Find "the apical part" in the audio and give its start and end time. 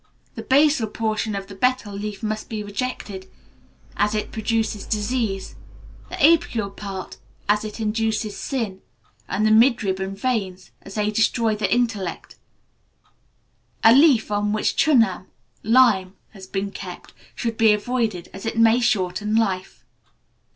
6.09-7.17